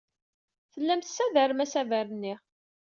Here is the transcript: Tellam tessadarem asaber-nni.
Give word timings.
Tellam 0.71 0.99
tessadarem 1.01 1.59
asaber-nni. 1.65 2.35